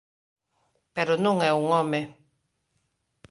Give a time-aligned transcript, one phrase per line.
[0.95, 2.01] Pero non é un home.